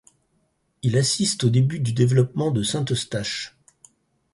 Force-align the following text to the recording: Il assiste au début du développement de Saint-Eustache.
Il 0.81 0.97
assiste 0.97 1.43
au 1.43 1.51
début 1.51 1.79
du 1.79 1.93
développement 1.93 2.49
de 2.49 2.63
Saint-Eustache. 2.63 3.55